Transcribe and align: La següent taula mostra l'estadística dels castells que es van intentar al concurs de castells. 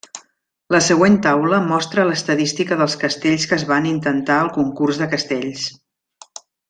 La 0.75 0.79
següent 0.85 1.17
taula 1.25 1.59
mostra 1.65 2.05
l'estadística 2.11 2.77
dels 2.79 2.97
castells 3.03 3.45
que 3.51 3.55
es 3.61 3.67
van 3.73 3.87
intentar 3.93 4.39
al 4.47 4.51
concurs 4.57 5.03
de 5.03 5.09
castells. 5.13 5.69